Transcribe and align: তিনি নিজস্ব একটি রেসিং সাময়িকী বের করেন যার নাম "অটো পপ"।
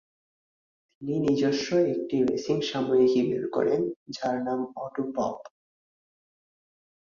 তিনি 0.93 1.15
নিজস্ব 1.19 1.67
একটি 1.93 2.17
রেসিং 2.23 2.57
সাময়িকী 2.61 3.21
বের 3.29 3.45
করেন 3.49 3.81
যার 4.09 4.37
নাম 4.43 4.59
"অটো 4.77 5.03
পপ"। 5.15 5.37